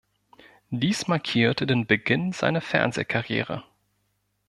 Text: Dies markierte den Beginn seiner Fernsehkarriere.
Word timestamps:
Dies 0.71 1.07
markierte 1.07 1.67
den 1.67 1.85
Beginn 1.85 2.31
seiner 2.31 2.61
Fernsehkarriere. 2.61 3.63